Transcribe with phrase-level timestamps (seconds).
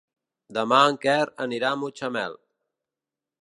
[0.57, 2.39] Demà en Quer anirà a Mutxamel.